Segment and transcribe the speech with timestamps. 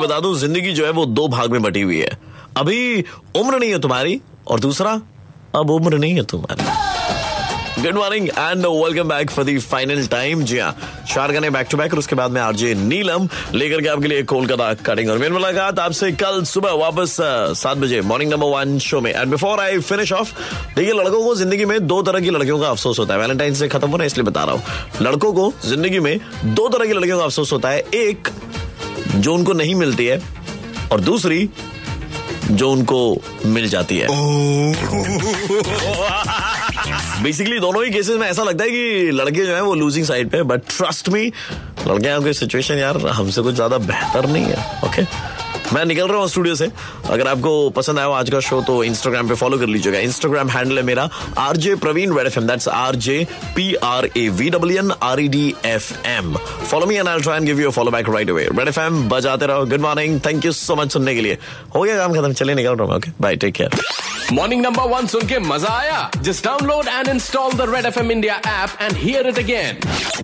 [0.00, 2.18] बता दूँ, ज़िंदगी जो है वो दो भाग में बटी हुई है।
[2.56, 3.04] अभी
[3.36, 5.00] उम्र नहीं है तुम्हारी, और दूसरा,
[5.56, 6.88] अब उम्र नहीं है तुम्हारी।
[7.82, 10.74] Good morning and welcome back for the final time जी हाँ
[11.08, 14.22] चार गाने बैक टू बैक और उसके बाद में आरजे नीलम लेकर के आपके लिए
[14.22, 17.16] कोलकाता कटिंग और मेरी मुलाकात आपसे कल सुबह वापस
[17.60, 20.32] सात बजे मॉर्निंग नंबर वन शो में। And before I finish off
[20.76, 23.68] देखिए, लड़कों को ज़िंदगी में दो तरह की लड़कियों का अफसोस होता है। वैलेंटाइन से
[23.68, 24.62] खत्म होना इसलिए बता रहा हूँ।
[25.02, 28.28] लड़कों को ज़िंदगी में दो तरह की लड़कियों का अफसोस होता है। एक
[29.14, 30.20] जो उनको नहीं मिलती है
[30.92, 31.48] और दूसरी
[32.50, 33.00] जो उनको
[33.46, 34.06] मिल जाती है।
[37.22, 40.30] बेसिकली दोनों ही केसेस में ऐसा लगता है कि लड़के जो है वो लूजिंग साइड
[40.30, 41.26] पे बट ट्रस्ट मी
[41.88, 45.02] लड़के सिचुएशन यार हमसे कुछ ज़्यादा बेहतर नहीं है ओके
[45.72, 46.70] मैं निकल रहा हूँ स्टूडियो से।
[47.10, 50.48] अगर आपको पसंद आया हो आज का शो तो इंस्टाग्राम पे फॉलो कर लीजिएगा। इंस्टाग्राम
[50.50, 54.28] हैंडल है मेरा R J Praveen red F M that's R J P R A
[54.30, 57.70] V W N R E D F M follow me and I try give you
[57.70, 60.92] follow back right away red F M बजाते रहो। Good morning thank you so much
[60.92, 61.38] सुनने के लिए।
[61.74, 63.80] हो गया काम खत्म। चलिए निकल रहा हूँ। Okay bye take care
[64.32, 68.10] morning number one सुन के मज़ा आया। Just download and install the red F M
[68.12, 70.22] India app and hear it again